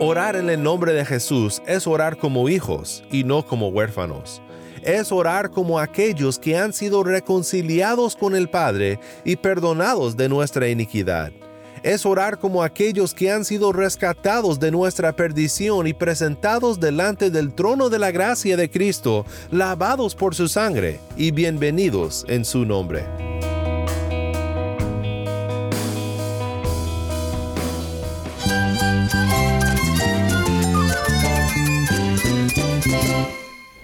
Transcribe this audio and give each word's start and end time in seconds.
Orar 0.00 0.34
en 0.34 0.50
el 0.50 0.60
nombre 0.60 0.92
de 0.92 1.04
Jesús 1.04 1.62
es 1.66 1.86
orar 1.86 2.16
como 2.16 2.48
hijos 2.48 3.04
y 3.12 3.22
no 3.22 3.46
como 3.46 3.68
huérfanos. 3.68 4.42
Es 4.82 5.12
orar 5.12 5.50
como 5.50 5.78
aquellos 5.78 6.40
que 6.40 6.58
han 6.58 6.72
sido 6.72 7.04
reconciliados 7.04 8.16
con 8.16 8.34
el 8.34 8.50
Padre 8.50 8.98
y 9.24 9.36
perdonados 9.36 10.16
de 10.16 10.28
nuestra 10.28 10.68
iniquidad. 10.68 11.32
Es 11.84 12.04
orar 12.04 12.38
como 12.38 12.64
aquellos 12.64 13.14
que 13.14 13.30
han 13.30 13.44
sido 13.44 13.72
rescatados 13.72 14.58
de 14.58 14.72
nuestra 14.72 15.14
perdición 15.14 15.86
y 15.86 15.94
presentados 15.94 16.80
delante 16.80 17.30
del 17.30 17.54
trono 17.54 17.88
de 17.88 18.00
la 18.00 18.10
gracia 18.10 18.56
de 18.56 18.68
Cristo, 18.68 19.24
lavados 19.52 20.16
por 20.16 20.34
su 20.34 20.48
sangre 20.48 20.98
y 21.16 21.30
bienvenidos 21.30 22.26
en 22.28 22.44
su 22.44 22.64
nombre. 22.64 23.04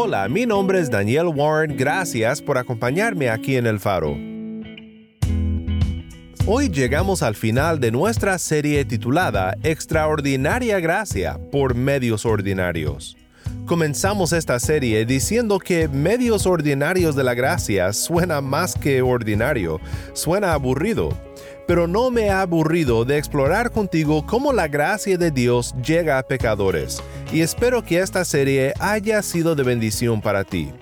Hola, 0.00 0.28
mi 0.28 0.46
nombre 0.46 0.78
es 0.78 0.92
Daniel 0.92 1.26
Warren, 1.26 1.76
gracias 1.76 2.40
por 2.40 2.56
acompañarme 2.56 3.30
aquí 3.30 3.56
en 3.56 3.66
El 3.66 3.80
Faro. 3.80 4.16
Hoy 6.46 6.68
llegamos 6.68 7.24
al 7.24 7.34
final 7.34 7.80
de 7.80 7.90
nuestra 7.90 8.38
serie 8.38 8.84
titulada 8.84 9.56
Extraordinaria 9.64 10.78
Gracia 10.78 11.40
por 11.50 11.74
Medios 11.74 12.24
Ordinarios. 12.26 13.16
Comenzamos 13.66 14.32
esta 14.32 14.60
serie 14.60 15.04
diciendo 15.04 15.58
que 15.58 15.88
medios 15.88 16.46
ordinarios 16.46 17.16
de 17.16 17.24
la 17.24 17.34
gracia 17.34 17.92
suena 17.92 18.40
más 18.40 18.76
que 18.76 19.02
ordinario, 19.02 19.80
suena 20.12 20.52
aburrido, 20.52 21.08
pero 21.68 21.86
no 21.86 22.10
me 22.10 22.30
ha 22.30 22.40
aburrido 22.40 23.04
de 23.04 23.18
explorar 23.18 23.70
contigo 23.70 24.24
cómo 24.24 24.54
la 24.54 24.68
gracia 24.68 25.18
de 25.18 25.30
Dios 25.30 25.74
llega 25.86 26.18
a 26.18 26.22
pecadores, 26.22 27.02
y 27.30 27.42
espero 27.42 27.84
que 27.84 28.00
esta 28.00 28.24
serie 28.24 28.72
haya 28.80 29.20
sido 29.20 29.54
de 29.54 29.64
bendición 29.64 30.22
para 30.22 30.44
ti. 30.44 30.72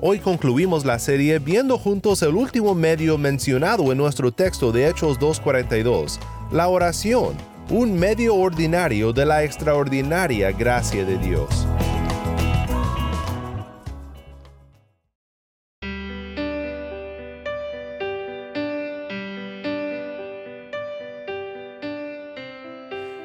Hoy 0.00 0.20
concluimos 0.20 0.86
la 0.86 0.98
serie 0.98 1.38
viendo 1.38 1.76
juntos 1.76 2.22
el 2.22 2.34
último 2.34 2.74
medio 2.74 3.18
mencionado 3.18 3.92
en 3.92 3.98
nuestro 3.98 4.32
texto 4.32 4.72
de 4.72 4.88
Hechos 4.88 5.20
2.42, 5.20 6.18
la 6.50 6.68
oración, 6.68 7.36
un 7.68 7.98
medio 7.98 8.34
ordinario 8.34 9.12
de 9.12 9.26
la 9.26 9.44
extraordinaria 9.44 10.50
gracia 10.50 11.04
de 11.04 11.18
Dios. 11.18 11.66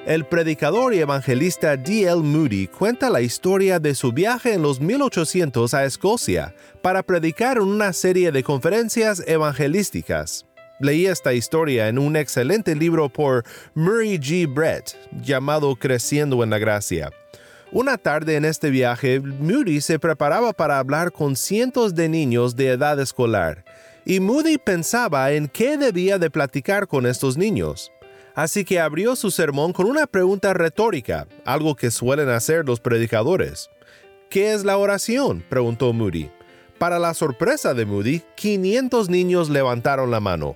El 0.08 0.24
predicador 0.24 0.94
y 0.94 1.00
evangelista 1.00 1.76
D.L. 1.76 2.22
Moody 2.22 2.68
cuenta 2.68 3.10
la 3.10 3.20
historia 3.20 3.78
de 3.78 3.94
su 3.94 4.14
viaje 4.14 4.54
en 4.54 4.62
los 4.62 4.80
1800 4.80 5.74
a 5.74 5.84
Escocia 5.84 6.56
para 6.82 7.04
predicar 7.04 7.58
en 7.58 7.64
una 7.64 7.92
serie 7.92 8.32
de 8.32 8.42
conferencias 8.42 9.22
evangelísticas. 9.28 10.46
Leí 10.80 11.08
esta 11.08 11.34
historia 11.34 11.90
en 11.90 12.00
un 12.00 12.16
excelente 12.16 12.74
libro 12.74 13.10
por 13.10 13.44
Murray 13.76 14.18
G. 14.18 14.48
Brett 14.48 14.96
llamado 15.12 15.76
Creciendo 15.76 16.42
en 16.42 16.52
la 16.52 16.58
Gracia. 16.58 17.12
Una 17.74 17.98
tarde 17.98 18.38
en 18.38 18.46
este 18.46 18.70
viaje, 18.70 19.20
Moody 19.20 19.82
se 19.82 20.00
preparaba 20.00 20.54
para 20.54 20.80
hablar 20.80 21.12
con 21.12 21.36
cientos 21.36 21.96
de 21.96 22.08
niños 22.08 22.56
de 22.56 22.70
edad 22.70 22.98
escolar, 23.02 23.66
y 24.06 24.22
Moody 24.22 24.58
pensaba 24.58 25.34
en 25.34 25.50
qué 25.50 25.76
debía 25.76 26.18
de 26.18 26.32
platicar 26.32 26.88
con 26.88 27.06
estos 27.06 27.36
niños. 27.36 27.92
Así 28.38 28.66
que 28.66 28.80
abrió 28.80 29.16
su 29.16 29.32
sermón 29.32 29.74
con 29.74 29.88
una 29.88 30.06
pregunta 30.06 30.54
retórica, 30.54 31.28
algo 31.44 31.76
que 31.76 31.90
suelen 31.90 32.30
hacer 32.30 32.68
los 32.68 32.80
predicadores. 32.80 33.72
¿Qué 34.30 34.54
es 34.54 34.64
la 34.64 34.78
oración? 34.78 35.44
preguntó 35.50 35.92
Moody. 35.92 36.30
Para 36.78 37.00
la 37.00 37.16
sorpresa 37.16 37.74
de 37.74 37.88
Moody, 37.88 38.22
500 38.36 39.10
niños 39.10 39.50
levantaron 39.50 40.12
la 40.12 40.20
mano. 40.20 40.56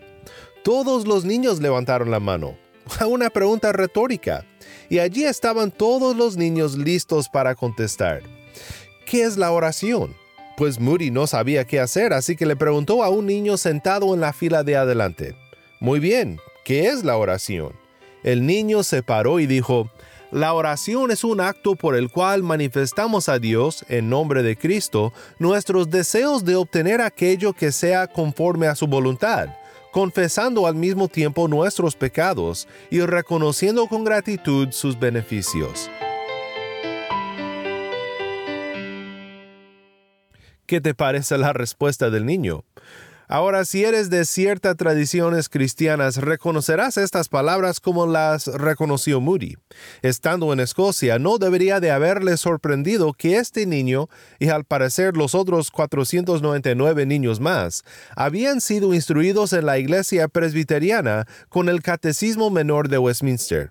Todos 0.64 1.08
los 1.08 1.26
niños 1.26 1.60
levantaron 1.60 2.12
la 2.12 2.20
mano. 2.20 2.56
Una 3.10 3.32
pregunta 3.32 3.72
retórica. 3.72 4.46
Y 4.88 5.00
allí 5.00 5.24
estaban 5.24 5.72
todos 5.72 6.16
los 6.16 6.38
niños 6.38 6.78
listos 6.78 7.30
para 7.30 7.56
contestar. 7.56 8.22
¿Qué 9.08 9.24
es 9.24 9.38
la 9.38 9.52
oración? 9.52 10.16
Pues 10.56 10.80
Moody 10.80 11.10
no 11.10 11.26
sabía 11.26 11.66
qué 11.66 11.80
hacer, 11.80 12.14
así 12.14 12.36
que 12.36 12.46
le 12.46 12.56
preguntó 12.56 13.04
a 13.04 13.10
un 13.10 13.26
niño 13.26 13.58
sentado 13.58 14.14
en 14.14 14.22
la 14.22 14.34
fila 14.34 14.64
de 14.64 14.76
adelante. 14.76 15.36
Muy 15.80 16.00
bien, 16.00 16.40
¿Qué 16.64 16.90
es 16.90 17.04
la 17.04 17.18
oración? 17.18 17.74
El 18.24 18.46
niño 18.46 18.84
se 18.84 19.02
paró 19.02 19.40
y 19.40 19.48
dijo, 19.48 19.90
la 20.32 20.54
oración 20.54 21.10
es 21.10 21.24
un 21.24 21.42
acto 21.42 21.76
por 21.76 21.96
el 21.96 22.12
cual 22.12 22.44
manifestamos 22.44 23.30
a 23.30 23.40
Dios, 23.40 23.84
en 23.90 24.10
nombre 24.10 24.44
de 24.44 24.56
Cristo, 24.56 25.12
nuestros 25.40 25.90
deseos 25.90 26.46
de 26.46 26.56
obtener 26.56 27.02
aquello 27.02 27.54
que 27.54 27.72
sea 27.72 28.06
conforme 28.06 28.68
a 28.68 28.76
su 28.76 28.86
voluntad, 28.86 29.50
confesando 29.92 30.68
al 30.68 30.76
mismo 30.76 31.08
tiempo 31.08 31.48
nuestros 31.48 31.96
pecados 31.96 32.68
y 32.92 33.02
reconociendo 33.02 33.88
con 33.88 34.04
gratitud 34.04 34.70
sus 34.72 35.00
beneficios. 35.00 35.90
¿Qué 40.68 40.80
te 40.80 40.94
parece 40.94 41.38
la 41.40 41.54
respuesta 41.54 42.12
del 42.12 42.26
niño? 42.26 42.64
Ahora, 43.32 43.64
si 43.64 43.86
eres 43.86 44.10
de 44.10 44.26
ciertas 44.26 44.76
tradiciones 44.76 45.48
cristianas, 45.48 46.18
reconocerás 46.18 46.98
estas 46.98 47.30
palabras 47.30 47.80
como 47.80 48.06
las 48.06 48.48
reconoció 48.48 49.22
Moody. 49.22 49.56
Estando 50.02 50.52
en 50.52 50.60
Escocia, 50.60 51.18
no 51.18 51.38
debería 51.38 51.80
de 51.80 51.92
haberle 51.92 52.36
sorprendido 52.36 53.14
que 53.14 53.38
este 53.38 53.66
niño, 53.66 54.10
y 54.38 54.50
al 54.50 54.66
parecer 54.66 55.16
los 55.16 55.34
otros 55.34 55.72
499 55.72 57.06
niños 57.06 57.40
más, 57.40 57.86
habían 58.18 58.60
sido 58.60 58.94
instruidos 58.94 59.54
en 59.54 59.66
la 59.66 59.80
iglesia 59.80 60.28
presbiteriana 60.28 61.26
con 61.48 61.70
el 61.70 61.82
Catecismo 61.82 62.50
Menor 62.50 62.90
de 62.90 62.98
Westminster. 62.98 63.70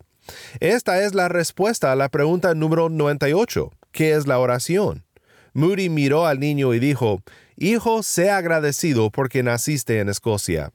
Esta 0.61 1.05
es 1.05 1.15
la 1.15 1.29
respuesta 1.29 1.93
a 1.93 1.97
la 1.97 2.09
pregunta 2.09 2.55
número 2.55 2.89
98. 2.89 3.71
¿Qué 3.93 4.15
es 4.15 4.27
la 4.27 4.39
oración? 4.39 5.05
Moody 5.53 5.89
miró 5.89 6.27
al 6.27 6.39
niño 6.41 6.75
y 6.75 6.79
dijo, 6.79 7.23
Hijo, 7.63 8.03
sea 8.03 8.39
agradecido 8.39 9.11
porque 9.11 9.43
naciste 9.43 10.01
en 10.01 10.09
Escocia. 10.09 10.73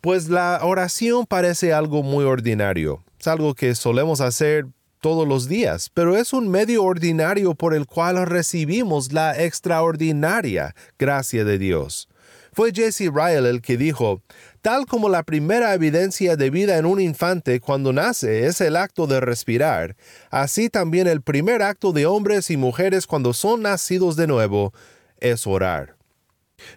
Pues 0.00 0.28
la 0.28 0.58
oración 0.64 1.26
parece 1.26 1.72
algo 1.72 2.02
muy 2.02 2.24
ordinario, 2.24 3.04
es 3.20 3.28
algo 3.28 3.54
que 3.54 3.76
solemos 3.76 4.20
hacer 4.20 4.66
todos 5.00 5.28
los 5.28 5.46
días, 5.46 5.88
pero 5.94 6.16
es 6.16 6.32
un 6.32 6.48
medio 6.48 6.82
ordinario 6.82 7.54
por 7.54 7.72
el 7.72 7.86
cual 7.86 8.26
recibimos 8.26 9.12
la 9.12 9.40
extraordinaria 9.40 10.74
gracia 10.98 11.44
de 11.44 11.56
Dios. 11.56 12.08
Fue 12.52 12.72
Jesse 12.74 13.08
Ryle 13.14 13.48
el 13.48 13.62
que 13.62 13.76
dijo, 13.76 14.22
tal 14.62 14.86
como 14.86 15.08
la 15.08 15.22
primera 15.22 15.72
evidencia 15.72 16.34
de 16.34 16.50
vida 16.50 16.78
en 16.78 16.84
un 16.84 17.00
infante 17.00 17.60
cuando 17.60 17.92
nace 17.92 18.46
es 18.46 18.60
el 18.60 18.74
acto 18.74 19.06
de 19.06 19.20
respirar, 19.20 19.94
así 20.32 20.68
también 20.68 21.06
el 21.06 21.22
primer 21.22 21.62
acto 21.62 21.92
de 21.92 22.06
hombres 22.06 22.50
y 22.50 22.56
mujeres 22.56 23.06
cuando 23.06 23.34
son 23.34 23.62
nacidos 23.62 24.16
de 24.16 24.26
nuevo 24.26 24.72
es 25.20 25.46
orar. 25.46 25.96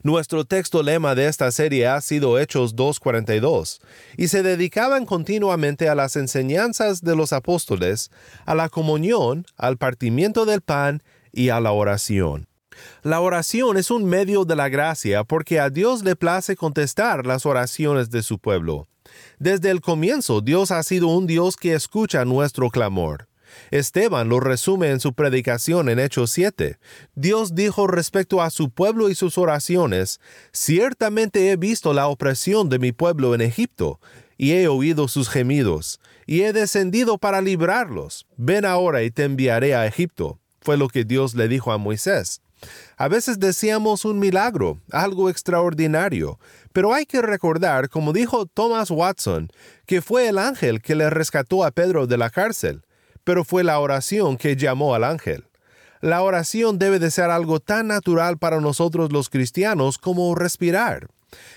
Nuestro 0.02 0.46
texto 0.46 0.82
lema 0.82 1.16
de 1.16 1.28
esta 1.28 1.52
serie 1.52 1.88
ha 1.88 2.00
sido 2.02 2.40
Hechos 2.40 2.76
2.42, 2.76 3.80
y 4.18 4.28
se 4.28 4.44
dedicaban 4.44 5.06
continuamente 5.06 5.90
a 5.90 5.96
las 5.96 6.16
enseñanzas 6.16 7.02
de 7.02 7.16
los 7.16 7.34
apóstoles, 7.34 8.12
a 8.46 8.56
la 8.56 8.70
comunión, 8.70 9.46
al 9.58 9.78
partimiento 9.78 10.46
del 10.46 10.62
pan 10.62 11.04
y 11.32 11.50
a 11.50 11.60
la 11.60 11.72
oración. 11.72 12.48
La 13.04 13.20
oración 13.20 13.78
es 13.78 13.92
un 13.92 14.06
medio 14.06 14.46
de 14.46 14.56
la 14.56 14.70
gracia 14.70 15.24
porque 15.24 15.60
a 15.60 15.70
Dios 15.70 16.04
le 16.04 16.16
place 16.16 16.56
contestar 16.56 17.26
las 17.26 17.46
oraciones 17.46 18.10
de 18.10 18.24
su 18.24 18.40
pueblo. 18.40 18.88
Desde 19.38 19.70
el 19.70 19.82
comienzo 19.82 20.42
Dios 20.42 20.72
ha 20.72 20.82
sido 20.82 21.08
un 21.08 21.28
Dios 21.28 21.56
que 21.56 21.74
escucha 21.74 22.26
nuestro 22.26 22.70
clamor. 22.70 23.28
Esteban 23.72 24.30
lo 24.30 24.40
resume 24.40 24.90
en 24.92 25.00
su 25.00 25.14
predicación 25.14 25.90
en 25.90 26.00
Hechos 26.00 26.32
7. 26.32 26.78
Dios 27.16 27.56
dijo 27.56 27.88
respecto 27.88 28.42
a 28.42 28.50
su 28.50 28.70
pueblo 28.70 29.10
y 29.10 29.16
sus 29.16 29.38
oraciones, 29.38 30.20
Ciertamente 30.52 31.52
he 31.52 31.56
visto 31.56 31.94
la 31.94 32.08
opresión 32.08 32.70
de 32.70 32.80
mi 32.80 32.92
pueblo 32.92 33.36
en 33.36 33.42
Egipto. 33.42 34.00
y 34.36 34.54
he 34.54 34.68
oído 34.68 35.08
sus 35.08 35.30
gemidos, 35.30 36.00
y 36.26 36.42
he 36.42 36.54
descendido 36.54 37.20
para 37.20 37.40
librarlos. 37.40 38.26
Ven 38.36 38.66
ahora 38.66 39.04
y 39.04 39.12
te 39.12 39.24
enviaré 39.24 39.76
a 39.76 39.86
Egipto. 39.86 40.40
Fue 40.60 40.76
lo 40.76 40.88
que 40.90 41.06
Dios 41.06 41.36
le 41.36 41.48
dijo 41.48 41.72
a 41.72 41.78
Moisés. 41.78 42.42
A 42.98 43.08
veces 43.08 43.40
deseamos 43.40 44.06
un 44.06 44.20
milagro, 44.20 44.80
algo 44.92 45.30
extraordinario, 45.30 46.40
pero 46.72 46.94
hay 46.94 47.06
que 47.06 47.22
recordar, 47.22 47.90
como 47.90 48.14
dijo 48.14 48.46
Thomas 48.46 48.90
Watson, 48.92 49.50
que 49.86 50.02
fue 50.02 50.28
el 50.28 50.38
ángel 50.38 50.82
que 50.82 50.96
le 50.96 51.10
rescató 51.10 51.64
a 51.64 51.72
Pedro 51.72 52.08
de 52.08 52.18
la 52.18 52.30
cárcel, 52.30 52.84
pero 53.24 53.44
fue 53.44 53.64
la 53.64 53.80
oración 53.80 54.38
que 54.38 54.56
llamó 54.56 54.96
al 54.96 55.04
ángel. 55.04 55.46
La 56.02 56.22
oración 56.22 56.80
debe 56.80 57.00
de 57.00 57.12
ser 57.12 57.30
algo 57.30 57.60
tan 57.60 57.88
natural 57.88 58.38
para 58.38 58.60
nosotros 58.60 59.12
los 59.14 59.30
cristianos 59.30 59.98
como 59.98 60.36
respirar. 60.36 61.08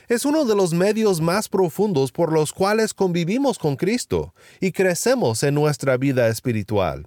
Es 0.09 0.25
uno 0.25 0.45
de 0.45 0.55
los 0.55 0.73
medios 0.73 1.21
más 1.21 1.49
profundos 1.49 2.13
por 2.13 2.33
los 2.33 2.53
cuales 2.53 2.95
convivimos 2.95 3.59
con 3.59 3.77
Cristo 3.77 4.35
y 4.61 4.73
crecemos 4.73 5.43
en 5.43 5.55
nuestra 5.55 5.97
vida 5.97 6.29
espiritual. 6.29 7.07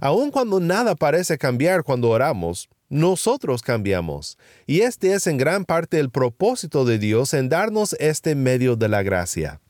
Aun 0.00 0.30
cuando 0.30 0.60
nada 0.60 0.94
parece 0.94 1.38
cambiar 1.38 1.82
cuando 1.82 2.10
oramos, 2.10 2.68
nosotros 2.88 3.62
cambiamos. 3.62 4.38
Y 4.66 4.80
este 4.80 5.12
es 5.12 5.26
en 5.26 5.38
gran 5.38 5.64
parte 5.64 5.98
el 5.98 6.10
propósito 6.10 6.84
de 6.84 6.98
Dios 6.98 7.34
en 7.34 7.48
darnos 7.48 7.94
este 7.94 8.34
medio 8.34 8.76
de 8.76 8.88
la 8.88 9.02
gracia. 9.02 9.60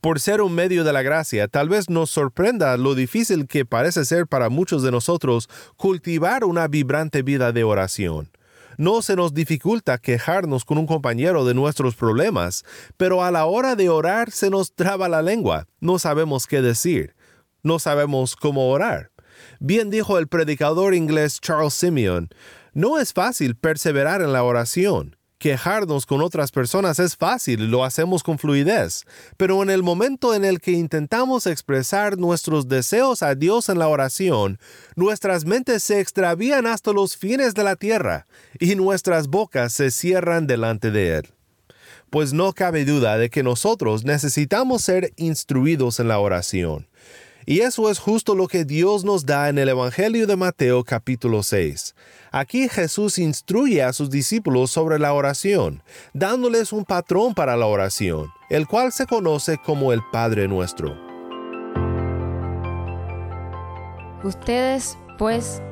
Por 0.00 0.20
ser 0.20 0.40
un 0.42 0.54
medio 0.54 0.84
de 0.84 0.92
la 0.92 1.02
gracia, 1.02 1.48
tal 1.48 1.68
vez 1.68 1.90
nos 1.90 2.10
sorprenda 2.10 2.76
lo 2.76 2.94
difícil 2.94 3.48
que 3.48 3.64
parece 3.64 4.04
ser 4.04 4.28
para 4.28 4.48
muchos 4.48 4.84
de 4.84 4.92
nosotros 4.92 5.48
cultivar 5.76 6.44
una 6.44 6.68
vibrante 6.68 7.22
vida 7.22 7.50
de 7.50 7.64
oración. 7.64 8.30
No 8.76 9.02
se 9.02 9.16
nos 9.16 9.34
dificulta 9.34 9.98
quejarnos 9.98 10.64
con 10.64 10.78
un 10.78 10.86
compañero 10.86 11.44
de 11.44 11.54
nuestros 11.54 11.96
problemas, 11.96 12.64
pero 12.96 13.24
a 13.24 13.32
la 13.32 13.46
hora 13.46 13.74
de 13.74 13.88
orar 13.88 14.30
se 14.30 14.50
nos 14.50 14.72
traba 14.72 15.08
la 15.08 15.20
lengua, 15.20 15.66
no 15.80 15.98
sabemos 15.98 16.46
qué 16.46 16.62
decir, 16.62 17.16
no 17.64 17.80
sabemos 17.80 18.36
cómo 18.36 18.70
orar. 18.70 19.10
Bien 19.58 19.90
dijo 19.90 20.16
el 20.16 20.28
predicador 20.28 20.94
inglés 20.94 21.40
Charles 21.40 21.74
Simeon, 21.74 22.28
no 22.72 23.00
es 23.00 23.12
fácil 23.12 23.56
perseverar 23.56 24.22
en 24.22 24.32
la 24.32 24.44
oración. 24.44 25.17
Quejarnos 25.38 26.04
con 26.04 26.20
otras 26.20 26.50
personas 26.50 26.98
es 26.98 27.16
fácil 27.16 27.70
lo 27.70 27.84
hacemos 27.84 28.24
con 28.24 28.40
fluidez, 28.40 29.04
pero 29.36 29.62
en 29.62 29.70
el 29.70 29.84
momento 29.84 30.34
en 30.34 30.44
el 30.44 30.60
que 30.60 30.72
intentamos 30.72 31.46
expresar 31.46 32.18
nuestros 32.18 32.66
deseos 32.66 33.22
a 33.22 33.36
Dios 33.36 33.68
en 33.68 33.78
la 33.78 33.86
oración, 33.86 34.58
nuestras 34.96 35.44
mentes 35.44 35.84
se 35.84 36.00
extravían 36.00 36.66
hasta 36.66 36.92
los 36.92 37.16
fines 37.16 37.54
de 37.54 37.62
la 37.62 37.76
tierra 37.76 38.26
y 38.58 38.74
nuestras 38.74 39.28
bocas 39.28 39.72
se 39.72 39.92
cierran 39.92 40.48
delante 40.48 40.90
de 40.90 41.18
Él. 41.18 41.28
Pues 42.10 42.32
no 42.32 42.52
cabe 42.52 42.84
duda 42.84 43.16
de 43.16 43.30
que 43.30 43.44
nosotros 43.44 44.04
necesitamos 44.04 44.82
ser 44.82 45.12
instruidos 45.14 46.00
en 46.00 46.08
la 46.08 46.18
oración. 46.18 46.88
Y 47.50 47.60
eso 47.60 47.90
es 47.90 47.98
justo 47.98 48.34
lo 48.34 48.46
que 48.46 48.66
Dios 48.66 49.06
nos 49.06 49.24
da 49.24 49.48
en 49.48 49.56
el 49.56 49.70
Evangelio 49.70 50.26
de 50.26 50.36
Mateo 50.36 50.84
capítulo 50.84 51.42
6. 51.42 51.94
Aquí 52.30 52.68
Jesús 52.68 53.18
instruye 53.18 53.82
a 53.82 53.94
sus 53.94 54.10
discípulos 54.10 54.70
sobre 54.70 54.98
la 54.98 55.14
oración, 55.14 55.82
dándoles 56.12 56.74
un 56.74 56.84
patrón 56.84 57.32
para 57.32 57.56
la 57.56 57.64
oración, 57.64 58.26
el 58.50 58.66
cual 58.66 58.92
se 58.92 59.06
conoce 59.06 59.56
como 59.56 59.94
el 59.94 60.02
Padre 60.12 60.46
Nuestro. 60.46 60.94
Ustedes, 64.22 64.98
pues, 65.16 65.62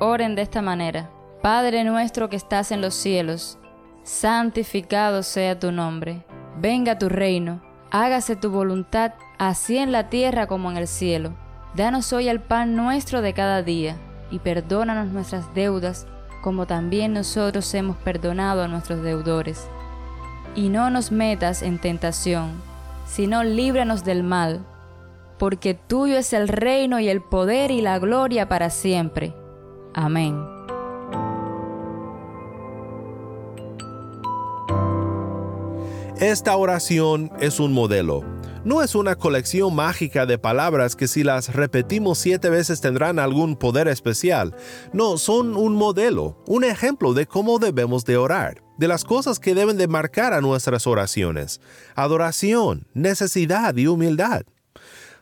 oren 0.00 0.36
de 0.36 0.40
esta 0.40 0.62
manera. 0.62 1.10
Padre 1.42 1.84
nuestro 1.84 2.30
que 2.30 2.36
estás 2.36 2.72
en 2.72 2.80
los 2.80 2.94
cielos, 2.94 3.58
santificado 4.04 5.22
sea 5.22 5.58
tu 5.58 5.70
nombre. 5.70 6.24
Venga 6.58 6.98
tu 6.98 7.10
reino, 7.10 7.60
hágase 7.90 8.36
tu 8.36 8.50
voluntad, 8.50 9.12
así 9.38 9.78
en 9.78 9.92
la 9.92 10.08
tierra 10.08 10.46
como 10.46 10.70
en 10.70 10.76
el 10.76 10.88
cielo. 10.88 11.32
Danos 11.74 12.12
hoy 12.12 12.28
el 12.28 12.40
pan 12.40 12.74
nuestro 12.74 13.20
de 13.22 13.34
cada 13.34 13.62
día 13.62 13.96
y 14.30 14.38
perdónanos 14.38 15.12
nuestras 15.12 15.52
deudas, 15.54 16.06
como 16.42 16.66
también 16.66 17.12
nosotros 17.12 17.72
hemos 17.74 17.96
perdonado 17.98 18.62
a 18.62 18.68
nuestros 18.68 19.02
deudores. 19.02 19.68
Y 20.54 20.68
no 20.68 20.90
nos 20.90 21.12
metas 21.12 21.62
en 21.62 21.78
tentación, 21.78 22.52
sino 23.06 23.44
líbranos 23.44 24.04
del 24.04 24.22
mal, 24.22 24.64
porque 25.38 25.74
tuyo 25.74 26.16
es 26.16 26.32
el 26.32 26.48
reino 26.48 26.98
y 26.98 27.08
el 27.08 27.20
poder 27.20 27.70
y 27.70 27.82
la 27.82 27.98
gloria 27.98 28.48
para 28.48 28.70
siempre. 28.70 29.34
Amén. 29.92 30.55
Esta 36.20 36.56
oración 36.56 37.30
es 37.40 37.60
un 37.60 37.72
modelo 37.72 38.24
no 38.66 38.82
es 38.82 38.96
una 38.96 39.14
colección 39.14 39.76
mágica 39.76 40.26
de 40.26 40.38
palabras 40.38 40.96
que 40.96 41.06
si 41.06 41.22
las 41.22 41.54
repetimos 41.54 42.18
siete 42.18 42.50
veces 42.50 42.80
tendrán 42.80 43.20
algún 43.20 43.54
poder 43.54 43.86
especial. 43.86 44.56
No, 44.92 45.18
son 45.18 45.56
un 45.56 45.76
modelo, 45.76 46.42
un 46.48 46.64
ejemplo 46.64 47.14
de 47.14 47.26
cómo 47.26 47.60
debemos 47.60 48.04
de 48.04 48.16
orar, 48.16 48.64
de 48.76 48.88
las 48.88 49.04
cosas 49.04 49.38
que 49.38 49.54
deben 49.54 49.76
de 49.76 49.86
marcar 49.86 50.32
a 50.32 50.40
nuestras 50.40 50.88
oraciones. 50.88 51.60
Adoración, 51.94 52.88
necesidad 52.92 53.76
y 53.76 53.86
humildad. 53.86 54.42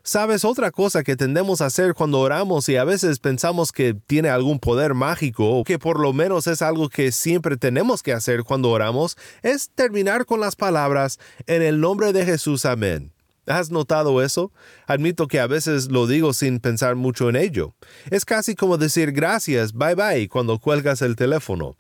¿Sabes 0.06 0.44
otra 0.44 0.70
cosa 0.70 1.02
que 1.02 1.16
tendemos 1.16 1.62
a 1.62 1.66
hacer 1.66 1.94
cuando 1.94 2.20
oramos 2.20 2.68
y 2.68 2.76
a 2.76 2.84
veces 2.84 3.18
pensamos 3.20 3.72
que 3.72 3.94
tiene 3.94 4.28
algún 4.28 4.58
poder 4.58 4.92
mágico 4.92 5.48
o 5.48 5.64
que 5.64 5.78
por 5.78 5.98
lo 5.98 6.12
menos 6.12 6.46
es 6.46 6.60
algo 6.60 6.90
que 6.90 7.10
siempre 7.10 7.56
tenemos 7.56 8.02
que 8.02 8.12
hacer 8.12 8.44
cuando 8.44 8.68
oramos? 8.68 9.16
Es 9.40 9.70
terminar 9.74 10.26
con 10.26 10.40
las 10.40 10.56
palabras 10.56 11.18
en 11.46 11.62
el 11.62 11.80
nombre 11.80 12.12
de 12.12 12.26
Jesús, 12.26 12.66
amén. 12.66 13.14
¿Has 13.46 13.70
notado 13.70 14.20
eso? 14.20 14.52
Admito 14.86 15.26
que 15.26 15.40
a 15.40 15.46
veces 15.46 15.90
lo 15.90 16.06
digo 16.06 16.34
sin 16.34 16.60
pensar 16.60 16.96
mucho 16.96 17.30
en 17.30 17.36
ello. 17.36 17.74
Es 18.10 18.26
casi 18.26 18.54
como 18.54 18.76
decir 18.76 19.10
gracias, 19.10 19.72
bye 19.72 19.94
bye 19.94 20.28
cuando 20.28 20.58
cuelgas 20.58 21.00
el 21.00 21.16
teléfono. 21.16 21.78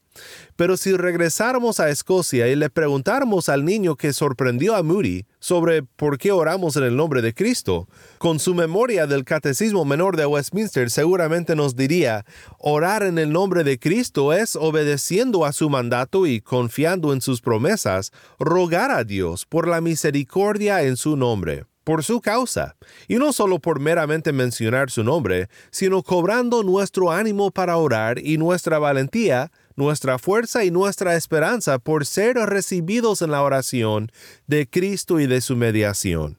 Pero 0.56 0.76
si 0.76 0.92
regresáramos 0.92 1.80
a 1.80 1.90
Escocia 1.90 2.48
y 2.48 2.54
le 2.54 2.70
preguntáramos 2.70 3.48
al 3.48 3.64
niño 3.64 3.96
que 3.96 4.12
sorprendió 4.12 4.76
a 4.76 4.82
Moody 4.82 5.26
sobre 5.40 5.82
por 5.82 6.18
qué 6.18 6.30
oramos 6.32 6.76
en 6.76 6.84
el 6.84 6.96
nombre 6.96 7.22
de 7.22 7.34
Cristo, 7.34 7.88
con 8.18 8.38
su 8.38 8.54
memoria 8.54 9.06
del 9.06 9.24
Catecismo 9.24 9.84
Menor 9.84 10.16
de 10.16 10.26
Westminster 10.26 10.90
seguramente 10.90 11.56
nos 11.56 11.74
diría, 11.74 12.24
orar 12.58 13.02
en 13.02 13.18
el 13.18 13.32
nombre 13.32 13.64
de 13.64 13.78
Cristo 13.78 14.32
es 14.32 14.56
obedeciendo 14.56 15.44
a 15.44 15.52
su 15.52 15.68
mandato 15.68 16.26
y 16.26 16.40
confiando 16.40 17.12
en 17.12 17.20
sus 17.20 17.40
promesas, 17.40 18.12
rogar 18.38 18.90
a 18.90 19.04
Dios 19.04 19.46
por 19.46 19.66
la 19.66 19.80
misericordia 19.80 20.82
en 20.82 20.96
su 20.96 21.16
nombre 21.16 21.64
por 21.84 22.02
su 22.02 22.20
causa, 22.20 22.76
y 23.08 23.16
no 23.16 23.32
solo 23.32 23.58
por 23.58 23.78
meramente 23.78 24.32
mencionar 24.32 24.90
su 24.90 25.04
nombre, 25.04 25.48
sino 25.70 26.02
cobrando 26.02 26.62
nuestro 26.62 27.12
ánimo 27.12 27.50
para 27.50 27.76
orar 27.76 28.18
y 28.18 28.38
nuestra 28.38 28.78
valentía 28.78 29.52
nuestra 29.76 30.18
fuerza 30.18 30.64
y 30.64 30.70
nuestra 30.70 31.16
esperanza 31.16 31.78
por 31.78 32.06
ser 32.06 32.36
recibidos 32.36 33.22
en 33.22 33.30
la 33.30 33.42
oración 33.42 34.10
de 34.46 34.68
Cristo 34.68 35.20
y 35.20 35.26
de 35.26 35.40
su 35.40 35.56
mediación. 35.56 36.38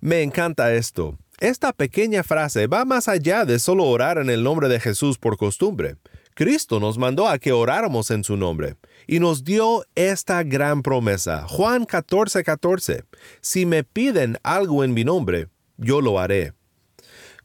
Me 0.00 0.22
encanta 0.22 0.74
esto. 0.74 1.18
Esta 1.40 1.72
pequeña 1.72 2.22
frase 2.22 2.66
va 2.66 2.84
más 2.84 3.08
allá 3.08 3.44
de 3.44 3.58
solo 3.58 3.84
orar 3.84 4.18
en 4.18 4.30
el 4.30 4.42
nombre 4.42 4.68
de 4.68 4.80
Jesús 4.80 5.18
por 5.18 5.36
costumbre. 5.36 5.96
Cristo 6.34 6.80
nos 6.80 6.98
mandó 6.98 7.28
a 7.28 7.38
que 7.38 7.52
oráramos 7.52 8.10
en 8.10 8.24
su 8.24 8.36
nombre 8.36 8.76
y 9.06 9.20
nos 9.20 9.44
dio 9.44 9.84
esta 9.94 10.42
gran 10.42 10.82
promesa. 10.82 11.46
Juan 11.48 11.86
14:14. 11.86 12.44
14, 12.44 13.04
si 13.40 13.66
me 13.66 13.84
piden 13.84 14.38
algo 14.42 14.84
en 14.84 14.94
mi 14.94 15.04
nombre, 15.04 15.48
yo 15.76 16.00
lo 16.00 16.18
haré. 16.18 16.52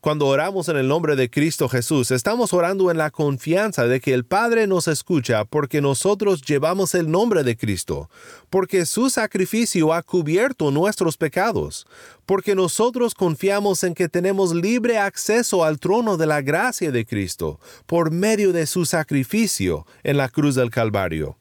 Cuando 0.02 0.28
oramos 0.28 0.70
en 0.70 0.78
el 0.78 0.88
nombre 0.88 1.18
de 1.18 1.30
Cristo 1.30 1.68
Jesús, 1.68 2.12
estamos 2.12 2.54
orando 2.54 2.90
en 2.90 2.98
la 2.98 3.12
confianza 3.12 3.86
de 3.86 4.00
que 4.00 4.14
el 4.14 4.24
Padre 4.24 4.66
nos 4.66 4.88
escucha 4.88 5.44
porque 5.44 5.82
nosotros 5.82 6.42
llevamos 6.42 6.96
el 6.96 7.12
nombre 7.12 7.44
de 7.44 7.58
Cristo, 7.58 8.10
porque 8.50 8.86
su 8.86 9.10
sacrificio 9.10 9.94
ha 9.94 10.02
cubierto 10.02 10.72
nuestros 10.72 11.18
pecados, 11.18 11.86
porque 12.26 12.56
nosotros 12.56 13.14
confiamos 13.14 13.84
en 13.84 13.94
que 13.94 14.08
tenemos 14.08 14.56
libre 14.56 14.98
acceso 14.98 15.66
al 15.66 15.80
trono 15.80 16.16
de 16.16 16.28
la 16.28 16.42
gracia 16.42 16.92
de 16.92 17.06
Cristo 17.06 17.60
por 17.86 18.10
medio 18.10 18.54
de 18.54 18.68
su 18.68 18.86
sacrificio 18.86 19.86
en 20.04 20.16
la 20.16 20.30
cruz 20.30 20.56
del 20.56 20.70
Calvario 20.70 21.36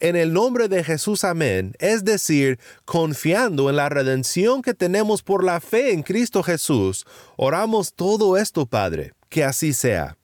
en 0.00 0.16
el 0.16 0.32
nombre 0.32 0.68
de 0.68 0.84
Jesús, 0.84 1.24
amén, 1.24 1.74
es 1.78 2.04
decir, 2.04 2.58
confiando 2.84 3.70
en 3.70 3.76
la 3.76 3.88
redención 3.88 4.62
que 4.62 4.74
tenemos 4.74 5.22
por 5.22 5.42
la 5.42 5.60
fe 5.60 5.92
en 5.92 6.02
Cristo 6.02 6.42
Jesús, 6.42 7.06
oramos 7.36 7.94
todo 7.94 8.36
esto, 8.36 8.66
Padre, 8.66 9.12
que 9.28 9.44
así 9.44 9.72
sea. 9.72 10.16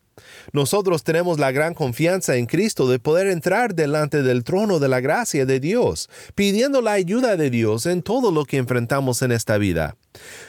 Nosotros 0.52 1.04
tenemos 1.04 1.38
la 1.38 1.52
gran 1.52 1.74
confianza 1.74 2.36
en 2.36 2.46
Cristo 2.46 2.88
de 2.88 2.98
poder 2.98 3.28
entrar 3.28 3.74
delante 3.74 4.22
del 4.22 4.44
trono 4.44 4.78
de 4.78 4.88
la 4.88 5.00
gracia 5.00 5.46
de 5.46 5.60
Dios, 5.60 6.08
pidiendo 6.34 6.82
la 6.82 6.92
ayuda 6.92 7.36
de 7.36 7.50
Dios 7.50 7.86
en 7.86 8.02
todo 8.02 8.30
lo 8.30 8.44
que 8.44 8.58
enfrentamos 8.58 9.22
en 9.22 9.32
esta 9.32 9.58
vida. 9.58 9.96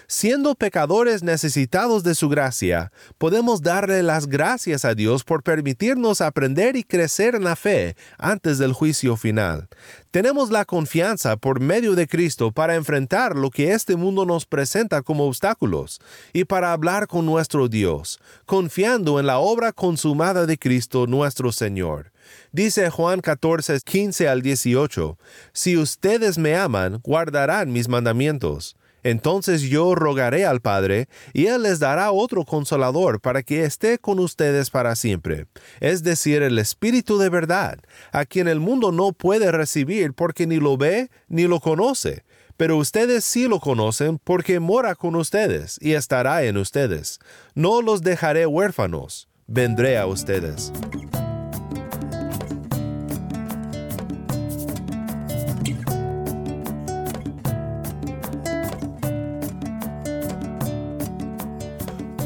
Siendo 0.08 0.56
pecadores 0.56 1.24
necesitados 1.24 2.04
de 2.04 2.16
su 2.16 2.30
gracia, 2.30 2.92
podemos 3.18 3.62
darle 3.62 4.04
las 4.04 4.28
gracias 4.28 4.86
a 4.86 4.94
Dios 4.94 5.24
por 5.24 5.44
permitirnos 5.44 6.22
aprender 6.22 6.76
y 6.76 6.84
crecer 6.84 7.36
en 7.36 7.44
la 7.44 7.56
fe 7.56 7.96
antes 8.18 8.58
del 8.58 8.74
juicio 8.74 9.16
final. 9.16 9.68
Tenemos 10.12 10.52
la 10.52 10.66
confianza 10.66 11.38
por 11.38 11.60
medio 11.60 11.96
de 11.96 12.08
Cristo 12.08 12.52
para 12.52 12.76
enfrentar 12.76 13.36
lo 13.36 13.50
que 13.50 13.72
este 13.72 13.96
mundo 13.96 14.26
nos 14.26 14.46
presenta 14.46 15.02
como 15.02 15.26
obstáculos 15.26 16.00
y 16.34 16.46
para 16.46 16.72
hablar 16.72 17.08
con 17.08 17.26
nuestro 17.26 17.68
Dios, 17.68 18.20
confiando 18.46 19.20
en 19.20 19.26
la 19.26 19.40
obra 19.40 19.72
consumada 19.72 20.46
de 20.46 20.58
Cristo 20.58 21.08
nuestro 21.08 21.52
Señor. 21.52 22.12
Dice 22.52 22.90
Juan 22.90 23.22
14, 23.22 23.80
15 23.84 24.28
al 24.28 24.42
18, 24.42 25.18
Si 25.54 25.78
ustedes 25.78 26.38
me 26.38 26.56
aman, 26.56 27.00
guardarán 27.04 27.72
mis 27.72 27.88
mandamientos. 27.88 28.76
Entonces 29.04 29.62
yo 29.62 29.96
rogaré 29.96 30.46
al 30.46 30.62
Padre, 30.62 31.08
y 31.34 31.48
Él 31.48 31.64
les 31.64 31.80
dará 31.80 32.12
otro 32.12 32.46
consolador 32.46 33.22
para 33.22 33.44
que 33.44 33.64
esté 33.64 34.00
con 34.00 34.20
ustedes 34.20 34.70
para 34.70 34.96
siempre, 34.96 35.46
es 35.80 36.04
decir, 36.04 36.42
el 36.42 36.58
Espíritu 36.60 37.18
de 37.18 37.30
verdad, 37.30 37.80
a 38.12 38.26
quien 38.26 38.48
el 38.48 38.60
mundo 38.60 38.92
no 38.92 39.12
puede 39.12 39.52
recibir 39.52 40.14
porque 40.14 40.48
ni 40.48 40.58
lo 40.58 40.78
ve 40.78 41.10
ni 41.28 41.48
lo 41.48 41.60
conoce. 41.60 42.24
Pero 42.56 42.78
ustedes 42.78 43.26
sí 43.26 43.48
lo 43.48 43.60
conocen 43.60 44.20
porque 44.24 44.60
mora 44.60 44.96
con 44.96 45.16
ustedes 45.16 45.80
y 45.82 45.94
estará 45.94 46.44
en 46.44 46.58
ustedes. 46.58 47.20
No 47.56 47.82
los 47.82 48.04
dejaré 48.04 48.46
huérfanos, 48.46 49.28
vendré 49.48 49.98
a 49.98 50.06
ustedes. 50.06 50.72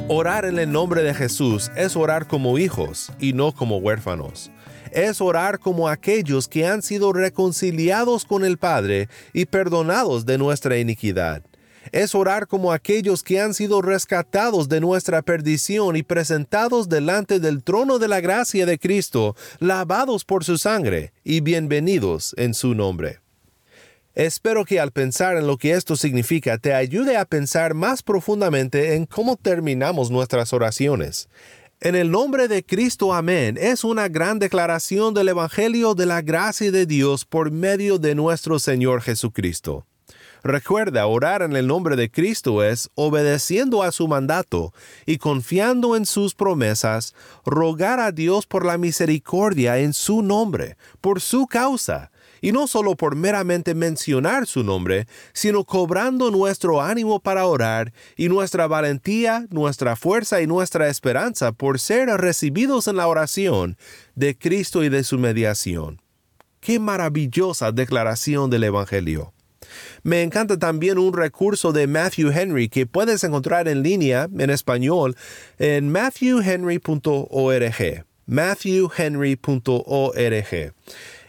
Orar 0.09 0.45
en 0.45 0.57
el 0.57 0.71
nombre 0.71 1.03
de 1.03 1.13
Jesús 1.13 1.69
es 1.75 1.97
orar 1.97 2.27
como 2.27 2.57
hijos 2.57 3.11
y 3.19 3.33
no 3.33 3.51
como 3.51 3.79
huérfanos. 3.79 4.51
Es 4.93 5.19
orar 5.19 5.59
como 5.59 5.89
aquellos 5.89 6.47
que 6.47 6.65
han 6.65 6.81
sido 6.81 7.11
reconciliados 7.11 8.23
con 8.23 8.45
el 8.45 8.57
Padre 8.57 9.09
y 9.33 9.47
perdonados 9.47 10.25
de 10.25 10.37
nuestra 10.37 10.77
iniquidad. 10.77 11.43
Es 11.91 12.15
orar 12.15 12.47
como 12.47 12.71
aquellos 12.71 13.21
que 13.21 13.41
han 13.41 13.53
sido 13.53 13.81
rescatados 13.81 14.69
de 14.69 14.79
nuestra 14.79 15.21
perdición 15.23 15.97
y 15.97 16.03
presentados 16.03 16.87
delante 16.87 17.41
del 17.41 17.61
trono 17.61 17.99
de 17.99 18.07
la 18.07 18.21
gracia 18.21 18.65
de 18.65 18.79
Cristo, 18.79 19.35
lavados 19.59 20.23
por 20.23 20.45
su 20.45 20.57
sangre 20.57 21.11
y 21.25 21.41
bienvenidos 21.41 22.33
en 22.37 22.53
su 22.53 22.75
nombre. 22.75 23.19
Espero 24.17 24.65
que 24.65 24.79
al 24.79 24.91
pensar 24.91 25.37
en 25.37 25.45
lo 25.45 25.57
que 25.57 25.73
esto 25.73 25.95
significa 25.95 26.57
te 26.57 26.73
ayude 26.73 27.17
a 27.17 27.25
pensar 27.25 27.75
más 27.75 28.01
profundamente 28.01 28.95
en 28.95 29.05
cómo 29.05 29.35
terminamos 29.35 30.09
nuestras 30.09 30.53
oraciones. 30.53 31.29
En 31.81 31.93
el 31.93 32.09
nombre 32.09 32.47
de 32.47 32.65
Cristo, 32.65 33.13
amén, 33.13 33.59
es 33.61 33.83
una 33.83 34.07
gran 34.07 34.39
declaración 34.39 35.13
del 35.13 35.29
Evangelio 35.29 35.93
de 35.93 36.07
la 36.07 36.23
gracia 36.23 36.71
de 36.71 36.87
Dios 36.87 37.25
por 37.25 37.51
medio 37.51 37.99
de 37.99 38.15
nuestro 38.15 38.57
Señor 38.57 39.03
Jesucristo. 39.03 39.85
Recuerda, 40.43 41.05
orar 41.05 41.43
en 41.43 41.55
el 41.55 41.67
nombre 41.67 41.95
de 41.95 42.09
Cristo 42.09 42.63
es, 42.63 42.89
obedeciendo 42.95 43.83
a 43.83 43.91
su 43.91 44.07
mandato 44.07 44.73
y 45.05 45.19
confiando 45.19 45.95
en 45.95 46.07
sus 46.07 46.33
promesas, 46.33 47.13
rogar 47.45 47.99
a 47.99 48.11
Dios 48.11 48.47
por 48.47 48.65
la 48.65 48.79
misericordia 48.79 49.77
en 49.77 49.93
su 49.93 50.23
nombre, 50.23 50.75
por 51.01 51.21
su 51.21 51.45
causa, 51.45 52.09
y 52.41 52.51
no 52.51 52.67
solo 52.67 52.95
por 52.95 53.15
meramente 53.15 53.75
mencionar 53.75 54.47
su 54.47 54.63
nombre, 54.63 55.07
sino 55.33 55.63
cobrando 55.63 56.31
nuestro 56.31 56.81
ánimo 56.81 57.19
para 57.19 57.45
orar 57.45 57.93
y 58.15 58.29
nuestra 58.29 58.67
valentía, 58.67 59.45
nuestra 59.49 59.95
fuerza 59.95 60.41
y 60.41 60.47
nuestra 60.47 60.89
esperanza 60.89 61.51
por 61.51 61.79
ser 61.79 62.09
recibidos 62.09 62.87
en 62.87 62.97
la 62.97 63.07
oración 63.07 63.77
de 64.15 64.37
Cristo 64.37 64.83
y 64.83 64.89
de 64.89 65.03
su 65.03 65.17
mediación. 65.17 66.01
Qué 66.59 66.79
maravillosa 66.79 67.71
declaración 67.71 68.49
del 68.49 68.65
Evangelio. 68.65 69.33
Me 70.03 70.23
encanta 70.23 70.57
también 70.57 70.97
un 70.97 71.13
recurso 71.13 71.71
de 71.71 71.87
Matthew 71.87 72.31
Henry 72.31 72.67
que 72.69 72.85
puedes 72.85 73.23
encontrar 73.23 73.67
en 73.67 73.83
línea 73.83 74.27
en 74.37 74.49
español 74.49 75.15
en 75.59 75.91
matthewhenry.org. 75.91 78.05
matthewhenry.org 78.25 80.73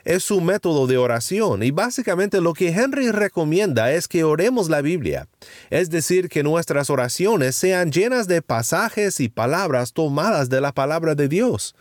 es 0.08 0.24
su 0.24 0.40
método 0.40 0.86
de 0.86 0.96
oración 0.96 1.62
y 1.62 1.70
básicamente 1.70 2.40
lo 2.40 2.54
que 2.54 2.68
Henry 2.68 3.10
recomienda 3.10 3.92
es 3.92 4.08
que 4.08 4.24
oremos 4.24 4.70
la 4.70 4.80
Biblia, 4.80 5.28
es 5.68 5.90
decir, 5.90 6.30
que 6.30 6.42
nuestras 6.42 6.88
oraciones 6.88 7.56
sean 7.56 7.92
llenas 7.92 8.26
de 8.26 8.40
pasajes 8.40 9.20
y 9.20 9.28
palabras 9.28 9.92
tomadas 9.92 10.48
de 10.48 10.62
la 10.62 10.72
palabra 10.72 11.14
de 11.14 11.28
Dios. 11.28 11.74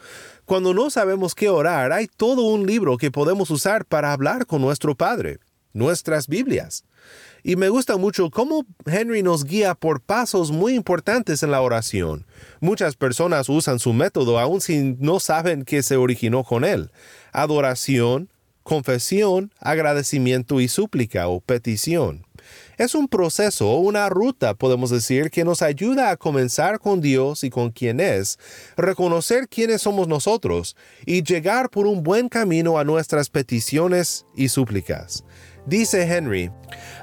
Cuando 0.43 0.73
no 0.73 0.89
sabemos 0.89 1.35
qué 1.35 1.47
orar, 1.47 1.93
hay 1.93 2.07
todo 2.07 2.41
un 2.41 2.67
libro 2.67 2.97
que 2.97 3.11
podemos 3.11 3.49
usar 3.49 3.85
para 3.85 4.11
hablar 4.11 4.45
con 4.45 4.61
nuestro 4.61 4.93
Padre, 4.93 5.39
nuestras 5.71 6.27
Biblias. 6.27 6.83
Y 7.43 7.55
me 7.55 7.69
gusta 7.69 7.95
mucho 7.95 8.29
cómo 8.29 8.65
Henry 8.85 9.23
nos 9.23 9.45
guía 9.45 9.73
por 9.73 10.01
pasos 10.01 10.51
muy 10.51 10.73
importantes 10.73 11.43
en 11.43 11.51
la 11.51 11.61
oración. 11.61 12.25
Muchas 12.59 12.97
personas 12.97 13.47
usan 13.47 13.79
su 13.79 13.93
método 13.93 14.37
aun 14.37 14.59
si 14.59 14.97
no 14.99 15.21
saben 15.21 15.63
que 15.63 15.81
se 15.81 15.95
originó 15.95 16.43
con 16.43 16.65
él. 16.65 16.91
Adoración, 17.31 18.29
confesión, 18.63 19.53
agradecimiento 19.59 20.59
y 20.59 20.67
súplica 20.67 21.27
o 21.29 21.39
petición. 21.39 22.25
Es 22.77 22.95
un 22.95 23.07
proceso 23.07 23.69
o 23.69 23.79
una 23.79 24.09
ruta, 24.09 24.53
podemos 24.53 24.89
decir, 24.89 25.31
que 25.31 25.43
nos 25.43 25.61
ayuda 25.61 26.11
a 26.11 26.17
comenzar 26.17 26.79
con 26.79 27.01
Dios 27.01 27.43
y 27.43 27.49
con 27.49 27.71
quien 27.71 27.99
es, 27.99 28.37
reconocer 28.75 29.47
quiénes 29.47 29.81
somos 29.81 30.07
nosotros 30.07 30.75
y 31.05 31.23
llegar 31.23 31.69
por 31.69 31.87
un 31.87 32.03
buen 32.03 32.29
camino 32.29 32.77
a 32.77 32.83
nuestras 32.83 33.29
peticiones 33.29 34.25
y 34.35 34.49
súplicas. 34.49 35.23
Dice 35.67 36.03
Henry, 36.03 36.49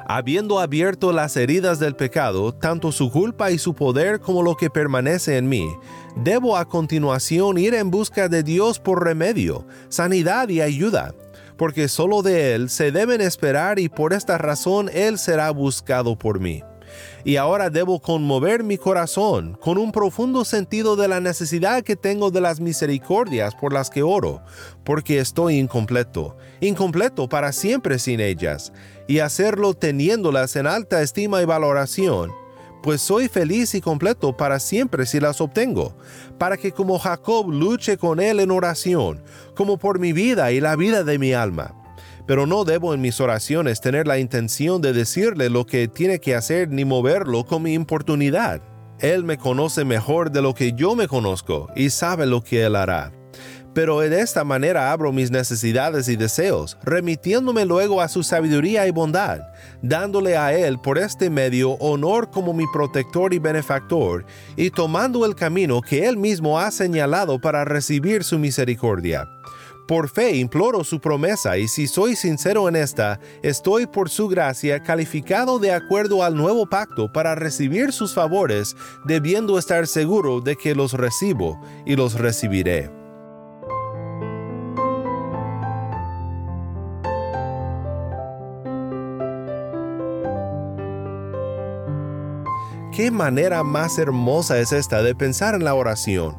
habiendo 0.06 0.58
abierto 0.58 1.12
las 1.12 1.36
heridas 1.36 1.78
del 1.78 1.96
pecado, 1.96 2.54
tanto 2.54 2.92
su 2.92 3.10
culpa 3.10 3.50
y 3.50 3.58
su 3.58 3.74
poder 3.74 4.20
como 4.20 4.42
lo 4.42 4.56
que 4.56 4.70
permanece 4.70 5.36
en 5.36 5.50
mí, 5.50 5.68
debo 6.16 6.56
a 6.56 6.66
continuación 6.66 7.58
ir 7.58 7.74
en 7.74 7.90
busca 7.90 8.30
de 8.30 8.42
Dios 8.42 8.80
por 8.80 9.04
remedio, 9.04 9.66
sanidad 9.90 10.48
y 10.48 10.62
ayuda, 10.62 11.14
porque 11.58 11.88
solo 11.88 12.22
de 12.22 12.54
Él 12.54 12.70
se 12.70 12.90
deben 12.90 13.20
esperar 13.20 13.78
y 13.78 13.90
por 13.90 14.14
esta 14.14 14.38
razón 14.38 14.88
Él 14.94 15.18
será 15.18 15.50
buscado 15.50 16.18
por 16.18 16.40
mí 16.40 16.62
y 17.24 17.36
ahora 17.36 17.70
debo 17.70 18.00
conmover 18.00 18.64
mi 18.64 18.76
corazón 18.76 19.56
con 19.60 19.78
un 19.78 19.92
profundo 19.92 20.44
sentido 20.44 20.96
de 20.96 21.08
la 21.08 21.20
necesidad 21.20 21.82
que 21.82 21.96
tengo 21.96 22.30
de 22.30 22.40
las 22.40 22.60
misericordias 22.60 23.54
por 23.54 23.72
las 23.72 23.90
que 23.90 24.02
oro, 24.02 24.42
porque 24.84 25.18
estoy 25.18 25.58
incompleto, 25.58 26.36
incompleto 26.60 27.28
para 27.28 27.52
siempre 27.52 27.98
sin 27.98 28.20
ellas, 28.20 28.72
y 29.06 29.20
hacerlo 29.20 29.74
teniéndolas 29.74 30.56
en 30.56 30.66
alta 30.66 31.02
estima 31.02 31.42
y 31.42 31.44
valoración, 31.44 32.32
pues 32.82 33.00
soy 33.00 33.28
feliz 33.28 33.74
y 33.74 33.80
completo 33.80 34.36
para 34.36 34.60
siempre 34.60 35.06
si 35.06 35.18
las 35.18 35.40
obtengo, 35.40 35.96
para 36.38 36.58
que 36.58 36.72
como 36.72 36.98
Jacob 36.98 37.50
luche 37.50 37.96
con 37.96 38.20
él 38.20 38.40
en 38.40 38.50
oración, 38.50 39.22
como 39.54 39.78
por 39.78 39.98
mi 39.98 40.12
vida 40.12 40.52
y 40.52 40.60
la 40.60 40.76
vida 40.76 41.04
de 41.04 41.18
mi 41.18 41.32
alma 41.32 41.74
pero 42.26 42.46
no 42.46 42.64
debo 42.64 42.94
en 42.94 43.00
mis 43.00 43.20
oraciones 43.20 43.80
tener 43.80 44.06
la 44.06 44.18
intención 44.18 44.80
de 44.80 44.92
decirle 44.92 45.50
lo 45.50 45.66
que 45.66 45.88
tiene 45.88 46.20
que 46.20 46.34
hacer 46.34 46.68
ni 46.68 46.84
moverlo 46.84 47.44
con 47.44 47.62
mi 47.62 47.74
importunidad. 47.74 48.62
Él 49.00 49.24
me 49.24 49.38
conoce 49.38 49.84
mejor 49.84 50.30
de 50.30 50.42
lo 50.42 50.54
que 50.54 50.72
yo 50.72 50.94
me 50.94 51.08
conozco 51.08 51.68
y 51.74 51.90
sabe 51.90 52.26
lo 52.26 52.42
que 52.42 52.64
Él 52.64 52.76
hará. 52.76 53.12
Pero 53.74 53.98
de 53.98 54.20
esta 54.20 54.44
manera 54.44 54.92
abro 54.92 55.10
mis 55.10 55.32
necesidades 55.32 56.08
y 56.08 56.14
deseos, 56.14 56.78
remitiéndome 56.84 57.64
luego 57.64 58.00
a 58.00 58.08
su 58.08 58.22
sabiduría 58.22 58.86
y 58.86 58.92
bondad, 58.92 59.40
dándole 59.82 60.36
a 60.36 60.54
Él 60.54 60.78
por 60.78 60.96
este 60.96 61.28
medio 61.28 61.72
honor 61.72 62.30
como 62.30 62.52
mi 62.52 62.66
protector 62.72 63.34
y 63.34 63.40
benefactor, 63.40 64.24
y 64.56 64.70
tomando 64.70 65.26
el 65.26 65.34
camino 65.34 65.80
que 65.80 66.06
Él 66.06 66.16
mismo 66.16 66.60
ha 66.60 66.70
señalado 66.70 67.40
para 67.40 67.64
recibir 67.64 68.22
su 68.22 68.38
misericordia. 68.38 69.28
Por 69.86 70.08
fe 70.08 70.36
imploro 70.36 70.82
su 70.82 70.98
promesa 70.98 71.58
y 71.58 71.68
si 71.68 71.86
soy 71.86 72.16
sincero 72.16 72.68
en 72.68 72.76
esta, 72.76 73.20
estoy 73.42 73.86
por 73.86 74.08
su 74.08 74.28
gracia 74.28 74.82
calificado 74.82 75.58
de 75.58 75.72
acuerdo 75.72 76.22
al 76.22 76.36
nuevo 76.36 76.66
pacto 76.66 77.12
para 77.12 77.34
recibir 77.34 77.92
sus 77.92 78.14
favores, 78.14 78.76
debiendo 79.04 79.58
estar 79.58 79.86
seguro 79.86 80.40
de 80.40 80.56
que 80.56 80.74
los 80.74 80.94
recibo 80.94 81.60
y 81.84 81.96
los 81.96 82.14
recibiré. 82.14 83.03
¿Qué 92.94 93.10
manera 93.10 93.64
más 93.64 93.98
hermosa 93.98 94.60
es 94.60 94.70
esta 94.70 95.02
de 95.02 95.16
pensar 95.16 95.56
en 95.56 95.64
la 95.64 95.74
oración? 95.74 96.36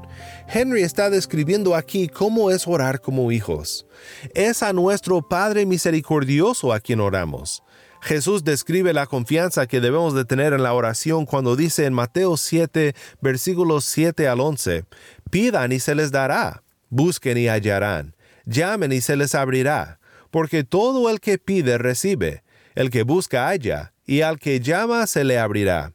Henry 0.47 0.83
está 0.83 1.09
describiendo 1.09 1.75
aquí 1.75 2.07
cómo 2.07 2.50
es 2.50 2.65
orar 2.65 3.01
como 3.01 3.29
hijos. 3.33 3.85
Es 4.33 4.63
a 4.63 4.71
nuestro 4.71 5.21
Padre 5.21 5.65
misericordioso 5.65 6.71
a 6.71 6.79
quien 6.79 7.01
oramos. 7.01 7.62
Jesús 8.00 8.45
describe 8.45 8.93
la 8.93 9.05
confianza 9.05 9.67
que 9.67 9.81
debemos 9.81 10.13
de 10.13 10.24
tener 10.24 10.53
en 10.53 10.63
la 10.63 10.71
oración 10.71 11.25
cuando 11.25 11.57
dice 11.57 11.88
en 11.88 11.93
Mateo 11.93 12.38
7, 12.38 12.95
versículos 13.19 13.83
7 13.83 14.29
al 14.29 14.39
11, 14.39 14.85
Pidan 15.29 15.74
y 15.74 15.81
se 15.81 15.93
les 15.93 16.12
dará, 16.12 16.63
busquen 16.88 17.38
y 17.38 17.50
hallarán, 17.50 18.15
llamen 18.45 18.93
y 18.93 19.01
se 19.01 19.17
les 19.17 19.35
abrirá, 19.35 20.00
porque 20.31 20.63
todo 20.63 21.09
el 21.09 21.19
que 21.19 21.38
pide 21.38 21.77
recibe, 21.77 22.43
el 22.75 22.91
que 22.91 23.03
busca 23.03 23.50
halla, 23.50 23.91
y 24.05 24.21
al 24.21 24.39
que 24.39 24.62
llama 24.62 25.05
se 25.05 25.25
le 25.25 25.38
abrirá. 25.38 25.91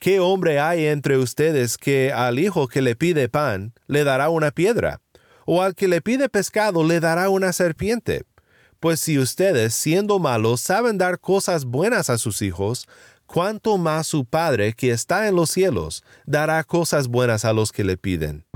¿Qué 0.00 0.18
hombre 0.18 0.58
hay 0.58 0.86
entre 0.86 1.18
ustedes 1.18 1.76
que 1.76 2.10
al 2.10 2.38
hijo 2.38 2.68
que 2.68 2.80
le 2.80 2.96
pide 2.96 3.28
pan 3.28 3.74
le 3.86 4.02
dará 4.02 4.30
una 4.30 4.50
piedra? 4.50 5.02
¿O 5.44 5.60
al 5.60 5.74
que 5.74 5.88
le 5.88 6.00
pide 6.00 6.30
pescado 6.30 6.84
le 6.84 7.00
dará 7.00 7.28
una 7.28 7.52
serpiente? 7.52 8.24
Pues 8.80 8.98
si 8.98 9.18
ustedes, 9.18 9.74
siendo 9.74 10.18
malos, 10.18 10.62
saben 10.62 10.96
dar 10.96 11.20
cosas 11.20 11.66
buenas 11.66 12.08
a 12.08 12.16
sus 12.16 12.40
hijos, 12.40 12.88
cuánto 13.26 13.76
más 13.76 14.06
su 14.06 14.24
Padre 14.24 14.72
que 14.72 14.90
está 14.90 15.28
en 15.28 15.36
los 15.36 15.50
cielos 15.50 16.02
dará 16.24 16.64
cosas 16.64 17.08
buenas 17.08 17.44
a 17.44 17.52
los 17.52 17.70
que 17.70 17.84
le 17.84 17.98
piden. 17.98 18.46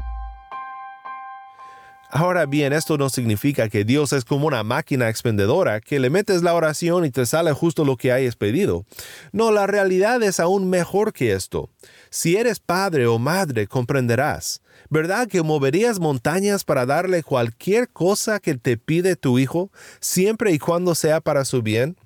Ahora 2.16 2.46
bien, 2.46 2.72
esto 2.72 2.96
no 2.96 3.10
significa 3.10 3.68
que 3.68 3.84
Dios 3.84 4.12
es 4.12 4.24
como 4.24 4.46
una 4.46 4.62
máquina 4.62 5.08
expendedora 5.08 5.80
que 5.80 5.98
le 5.98 6.10
metes 6.10 6.44
la 6.44 6.54
oración 6.54 7.04
y 7.04 7.10
te 7.10 7.26
sale 7.26 7.52
justo 7.52 7.84
lo 7.84 7.96
que 7.96 8.12
hayas 8.12 8.36
pedido. 8.36 8.86
No, 9.32 9.50
la 9.50 9.66
realidad 9.66 10.22
es 10.22 10.38
aún 10.38 10.70
mejor 10.70 11.12
que 11.12 11.32
esto. 11.32 11.70
Si 12.10 12.36
eres 12.36 12.60
padre 12.60 13.08
o 13.08 13.18
madre, 13.18 13.66
comprenderás. 13.66 14.62
¿Verdad 14.90 15.26
que 15.26 15.42
moverías 15.42 15.98
montañas 15.98 16.62
para 16.62 16.86
darle 16.86 17.24
cualquier 17.24 17.88
cosa 17.88 18.38
que 18.38 18.54
te 18.54 18.76
pide 18.76 19.16
tu 19.16 19.40
hijo, 19.40 19.72
siempre 19.98 20.52
y 20.52 20.60
cuando 20.60 20.94
sea 20.94 21.20
para 21.20 21.44
su 21.44 21.62
bien? 21.62 21.96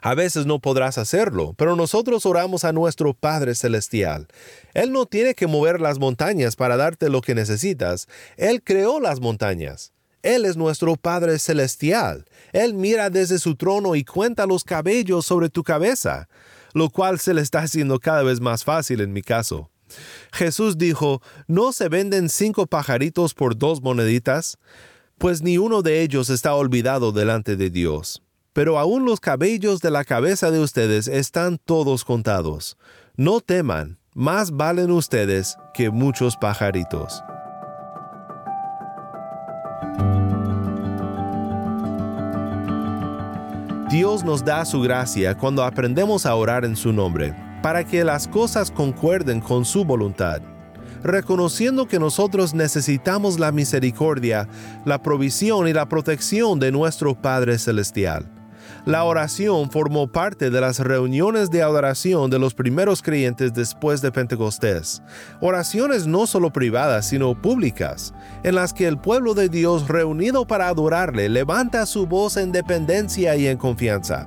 A 0.00 0.14
veces 0.14 0.46
no 0.46 0.58
podrás 0.58 0.98
hacerlo, 0.98 1.54
pero 1.56 1.76
nosotros 1.76 2.26
oramos 2.26 2.64
a 2.64 2.72
nuestro 2.72 3.14
Padre 3.14 3.54
Celestial. 3.54 4.26
Él 4.74 4.92
no 4.92 5.06
tiene 5.06 5.34
que 5.34 5.46
mover 5.46 5.80
las 5.80 5.98
montañas 5.98 6.56
para 6.56 6.76
darte 6.76 7.08
lo 7.08 7.20
que 7.20 7.34
necesitas. 7.34 8.08
Él 8.36 8.62
creó 8.62 9.00
las 9.00 9.20
montañas. 9.20 9.92
Él 10.22 10.44
es 10.44 10.56
nuestro 10.56 10.96
Padre 10.96 11.38
Celestial. 11.38 12.24
Él 12.52 12.74
mira 12.74 13.10
desde 13.10 13.38
su 13.38 13.56
trono 13.56 13.96
y 13.96 14.04
cuenta 14.04 14.46
los 14.46 14.64
cabellos 14.64 15.26
sobre 15.26 15.50
tu 15.50 15.64
cabeza, 15.64 16.28
lo 16.74 16.90
cual 16.90 17.18
se 17.18 17.34
le 17.34 17.40
está 17.40 17.60
haciendo 17.60 17.98
cada 17.98 18.22
vez 18.22 18.40
más 18.40 18.64
fácil 18.64 19.00
en 19.00 19.12
mi 19.12 19.22
caso. 19.22 19.70
Jesús 20.32 20.78
dijo, 20.78 21.20
¿no 21.48 21.72
se 21.72 21.88
venden 21.88 22.28
cinco 22.28 22.66
pajaritos 22.66 23.34
por 23.34 23.58
dos 23.58 23.82
moneditas? 23.82 24.58
Pues 25.18 25.42
ni 25.42 25.58
uno 25.58 25.82
de 25.82 26.02
ellos 26.02 26.30
está 26.30 26.54
olvidado 26.54 27.12
delante 27.12 27.56
de 27.56 27.68
Dios 27.70 28.22
pero 28.52 28.78
aún 28.78 29.04
los 29.04 29.20
cabellos 29.20 29.80
de 29.80 29.90
la 29.90 30.04
cabeza 30.04 30.50
de 30.50 30.60
ustedes 30.60 31.08
están 31.08 31.58
todos 31.58 32.04
contados. 32.04 32.76
No 33.16 33.40
teman, 33.40 33.98
más 34.14 34.52
valen 34.52 34.90
ustedes 34.90 35.56
que 35.74 35.90
muchos 35.90 36.36
pajaritos. 36.36 37.22
Dios 43.90 44.24
nos 44.24 44.42
da 44.42 44.64
su 44.64 44.80
gracia 44.80 45.36
cuando 45.36 45.62
aprendemos 45.62 46.24
a 46.24 46.34
orar 46.34 46.64
en 46.64 46.76
su 46.76 46.92
nombre, 46.92 47.34
para 47.62 47.84
que 47.84 48.04
las 48.04 48.26
cosas 48.26 48.70
concuerden 48.70 49.40
con 49.40 49.66
su 49.66 49.84
voluntad 49.84 50.40
reconociendo 51.02 51.86
que 51.86 51.98
nosotros 51.98 52.54
necesitamos 52.54 53.38
la 53.38 53.52
misericordia, 53.52 54.48
la 54.84 55.02
provisión 55.02 55.68
y 55.68 55.72
la 55.72 55.88
protección 55.88 56.60
de 56.60 56.72
nuestro 56.72 57.20
Padre 57.20 57.58
Celestial. 57.58 58.41
La 58.84 59.04
oración 59.04 59.70
formó 59.70 60.08
parte 60.08 60.50
de 60.50 60.60
las 60.60 60.80
reuniones 60.80 61.52
de 61.52 61.62
adoración 61.62 62.30
de 62.30 62.40
los 62.40 62.52
primeros 62.52 63.00
creyentes 63.00 63.54
después 63.54 64.02
de 64.02 64.10
Pentecostés. 64.10 65.02
Oraciones 65.40 66.08
no 66.08 66.26
solo 66.26 66.52
privadas, 66.52 67.06
sino 67.06 67.40
públicas, 67.40 68.12
en 68.42 68.56
las 68.56 68.72
que 68.72 68.88
el 68.88 68.98
pueblo 68.98 69.34
de 69.34 69.48
Dios 69.48 69.86
reunido 69.86 70.48
para 70.48 70.66
adorarle 70.66 71.28
levanta 71.28 71.86
su 71.86 72.08
voz 72.08 72.36
en 72.36 72.50
dependencia 72.50 73.36
y 73.36 73.46
en 73.46 73.56
confianza. 73.56 74.26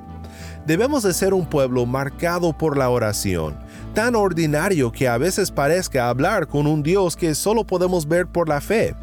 Debemos 0.66 1.04
de 1.04 1.14
ser 1.14 1.34
un 1.34 1.46
pueblo 1.46 1.86
marcado 1.86 2.58
por 2.58 2.78
la 2.78 2.90
oración, 2.90 3.58
tan 3.94 4.16
ordinario 4.16 4.90
que 4.90 5.10
a 5.10 5.18
veces 5.18 5.52
parezca 5.52 6.08
hablar 6.08 6.48
con 6.48 6.66
un 6.66 6.82
Dios 6.82 7.18
que 7.18 7.36
solo 7.36 7.68
podemos 7.68 8.08
ver 8.08 8.26
por 8.26 8.48
la 8.48 8.62
fe 8.62 8.96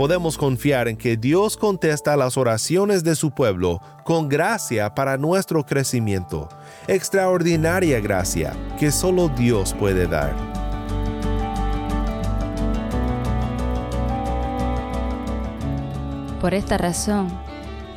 podemos 0.00 0.38
confiar 0.38 0.88
en 0.88 0.96
que 0.96 1.18
Dios 1.18 1.58
contesta 1.58 2.16
las 2.16 2.38
oraciones 2.38 3.04
de 3.04 3.14
su 3.14 3.32
pueblo 3.32 3.82
con 4.02 4.30
gracia 4.30 4.94
para 4.94 5.18
nuestro 5.18 5.66
crecimiento, 5.66 6.48
extraordinaria 6.88 8.00
gracia 8.00 8.54
que 8.78 8.92
solo 8.92 9.28
Dios 9.28 9.74
puede 9.74 10.06
dar. 10.06 10.34
Por 16.40 16.54
esta 16.54 16.78
razón, 16.78 17.28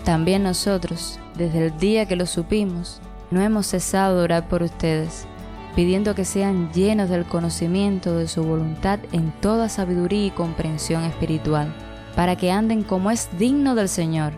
también 0.04 0.44
nosotros, 0.44 1.22
desde 1.38 1.68
el 1.68 1.78
día 1.78 2.06
que 2.06 2.18
lo 2.18 2.26
supimos, 2.26 3.00
no 3.32 3.40
hemos 3.40 3.68
cesado 3.68 4.18
de 4.18 4.24
orar 4.26 4.50
por 4.50 4.62
ustedes, 4.62 5.26
pidiendo 5.74 6.16
que 6.16 6.26
sean 6.26 6.70
llenos 6.74 7.10
del 7.10 7.24
conocimiento 7.24 8.18
de 8.18 8.28
su 8.28 8.44
voluntad 8.44 9.00
en 9.14 9.32
toda 9.40 9.70
sabiduría 9.70 10.26
y 10.26 10.32
comprensión 10.32 11.06
espiritual 11.06 11.74
para 12.16 12.36
que 12.36 12.52
anden 12.52 12.84
como 12.84 13.12
es 13.12 13.30
digno 13.38 13.76
del 13.76 13.90
Señor, 13.90 14.34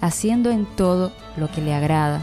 haciendo 0.00 0.50
en 0.50 0.66
todo 0.66 1.12
lo 1.36 1.50
que 1.50 1.60
le 1.60 1.74
agrada, 1.74 2.22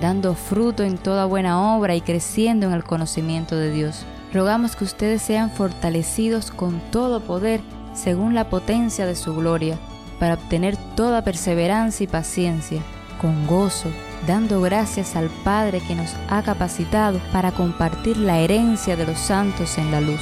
dando 0.00 0.34
fruto 0.34 0.82
en 0.82 0.98
toda 0.98 1.26
buena 1.26 1.76
obra 1.76 1.94
y 1.94 2.00
creciendo 2.00 2.66
en 2.66 2.72
el 2.72 2.84
conocimiento 2.84 3.56
de 3.56 3.70
Dios. 3.70 4.04
Rogamos 4.32 4.76
que 4.76 4.84
ustedes 4.84 5.22
sean 5.22 5.50
fortalecidos 5.50 6.50
con 6.50 6.80
todo 6.90 7.20
poder 7.20 7.60
según 7.94 8.34
la 8.34 8.48
potencia 8.48 9.06
de 9.06 9.14
su 9.14 9.34
gloria, 9.34 9.78
para 10.18 10.34
obtener 10.34 10.76
toda 10.96 11.22
perseverancia 11.22 12.04
y 12.04 12.06
paciencia, 12.06 12.80
con 13.20 13.46
gozo, 13.46 13.88
dando 14.26 14.60
gracias 14.60 15.16
al 15.16 15.28
Padre 15.44 15.80
que 15.80 15.94
nos 15.94 16.14
ha 16.28 16.42
capacitado 16.42 17.20
para 17.32 17.52
compartir 17.52 18.16
la 18.16 18.38
herencia 18.38 18.96
de 18.96 19.06
los 19.06 19.18
santos 19.18 19.78
en 19.78 19.90
la 19.90 20.00
luz. 20.00 20.20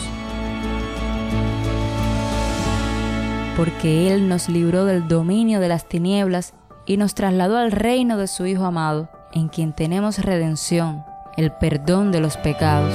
Porque 3.61 4.11
Él 4.11 4.27
nos 4.27 4.49
libró 4.49 4.87
del 4.87 5.07
dominio 5.07 5.61
de 5.61 5.69
las 5.69 5.87
tinieblas 5.87 6.55
y 6.87 6.97
nos 6.97 7.15
trasladó 7.15 7.59
al 7.59 7.73
reino 7.73 8.17
de 8.17 8.27
su 8.27 8.47
Hijo 8.47 8.65
amado, 8.65 9.11
en 9.35 9.49
quien 9.49 9.75
tenemos 9.75 10.17
redención, 10.17 11.05
el 11.37 11.53
perdón 11.53 12.11
de 12.11 12.21
los 12.21 12.39
pecados. 12.39 12.95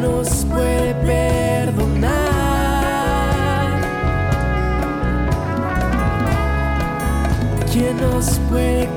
Nos 0.00 0.44
puede 0.46 0.94
perdonar? 0.94 2.08
¿Quién 7.72 7.96
nos 8.00 8.38
puede 8.50 8.88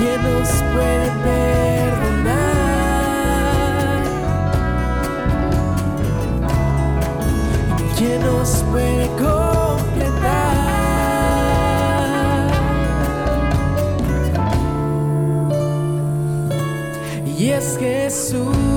que 0.00 0.16
nos 0.16 0.48
puede 0.72 1.10
perdonar. 1.24 2.54
Que 7.98 8.18
nos 8.18 8.48
puede 8.70 9.06
completar. 9.18 10.54
Y 17.26 17.50
es 17.50 17.76
Jesús 17.78 18.69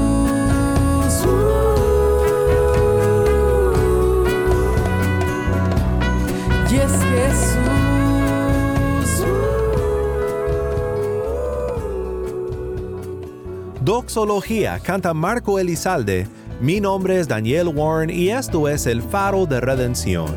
Doxología 13.94 14.80
canta 14.80 15.14
Marco 15.14 15.60
Elizalde. 15.60 16.28
Mi 16.60 16.82
nombre 16.82 17.20
es 17.20 17.28
Daniel 17.28 17.68
Warren 17.68 18.10
y 18.10 18.30
esto 18.30 18.68
es 18.68 18.88
el 18.88 19.04
faro 19.04 19.46
de 19.46 19.62
redención. 19.62 20.36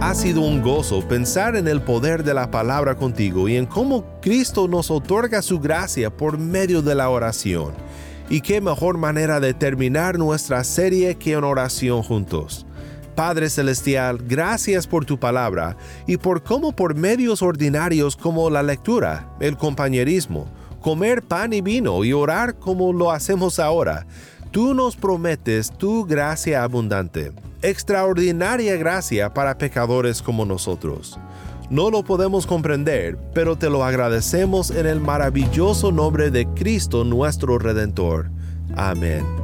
Ha 0.00 0.14
sido 0.16 0.40
un 0.40 0.62
gozo 0.62 1.06
pensar 1.06 1.54
en 1.54 1.68
el 1.68 1.80
poder 1.80 2.24
de 2.24 2.34
la 2.34 2.50
palabra 2.50 2.96
contigo 2.96 3.48
y 3.48 3.54
en 3.54 3.66
cómo 3.66 4.18
Cristo 4.20 4.66
nos 4.66 4.90
otorga 4.90 5.42
su 5.42 5.60
gracia 5.60 6.10
por 6.10 6.38
medio 6.38 6.82
de 6.82 6.96
la 6.96 7.08
oración. 7.08 7.83
Y 8.30 8.40
qué 8.40 8.60
mejor 8.60 8.96
manera 8.96 9.38
de 9.40 9.54
terminar 9.54 10.18
nuestra 10.18 10.64
serie 10.64 11.16
que 11.16 11.32
en 11.32 11.44
oración 11.44 12.02
juntos. 12.02 12.66
Padre 13.14 13.48
Celestial, 13.48 14.18
gracias 14.18 14.86
por 14.86 15.04
tu 15.04 15.18
palabra 15.18 15.76
y 16.06 16.16
por 16.16 16.42
cómo 16.42 16.74
por 16.74 16.96
medios 16.96 17.42
ordinarios 17.42 18.16
como 18.16 18.50
la 18.50 18.62
lectura, 18.62 19.28
el 19.40 19.56
compañerismo, 19.56 20.48
comer 20.80 21.22
pan 21.22 21.52
y 21.52 21.60
vino 21.60 22.04
y 22.04 22.12
orar 22.12 22.56
como 22.56 22.92
lo 22.92 23.12
hacemos 23.12 23.58
ahora, 23.60 24.06
tú 24.50 24.74
nos 24.74 24.96
prometes 24.96 25.70
tu 25.70 26.04
gracia 26.04 26.64
abundante, 26.64 27.32
extraordinaria 27.62 28.76
gracia 28.76 29.32
para 29.32 29.58
pecadores 29.58 30.20
como 30.20 30.44
nosotros. 30.44 31.18
No 31.70 31.90
lo 31.90 32.04
podemos 32.04 32.46
comprender, 32.46 33.18
pero 33.32 33.56
te 33.56 33.70
lo 33.70 33.84
agradecemos 33.84 34.70
en 34.70 34.86
el 34.86 35.00
maravilloso 35.00 35.92
nombre 35.92 36.30
de 36.30 36.46
Cristo 36.46 37.04
nuestro 37.04 37.58
Redentor. 37.58 38.30
Amén. 38.76 39.43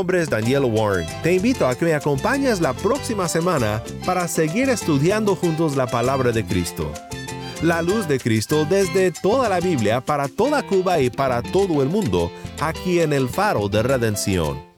nombre 0.00 0.22
es 0.22 0.30
Daniel 0.30 0.64
Warren. 0.64 1.06
Te 1.22 1.34
invito 1.34 1.66
a 1.66 1.74
que 1.74 1.84
me 1.84 1.92
acompañes 1.92 2.62
la 2.62 2.72
próxima 2.72 3.28
semana 3.28 3.82
para 4.06 4.28
seguir 4.28 4.70
estudiando 4.70 5.36
juntos 5.36 5.76
la 5.76 5.86
palabra 5.86 6.32
de 6.32 6.42
Cristo. 6.42 6.90
La 7.60 7.82
luz 7.82 8.08
de 8.08 8.18
Cristo 8.18 8.64
desde 8.64 9.10
toda 9.10 9.50
la 9.50 9.60
Biblia 9.60 10.00
para 10.00 10.26
toda 10.28 10.62
Cuba 10.62 11.00
y 11.00 11.10
para 11.10 11.42
todo 11.42 11.82
el 11.82 11.90
mundo, 11.90 12.32
aquí 12.62 13.00
en 13.00 13.12
el 13.12 13.28
faro 13.28 13.68
de 13.68 13.82
redención. 13.82 14.69